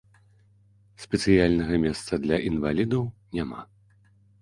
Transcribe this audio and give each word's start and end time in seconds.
Спецыяльнага 1.03 1.75
месца 1.85 2.13
для 2.25 2.37
інвалідаў 2.51 3.09
няма. 3.41 3.61